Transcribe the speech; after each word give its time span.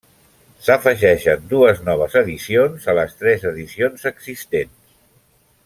S'afegeixen 0.67 1.43
dues 1.51 1.83
noves 1.89 2.17
edicions 2.23 2.89
a 2.93 2.97
les 3.01 3.15
tres 3.21 3.47
edicions 3.53 4.09
existents. 4.15 4.77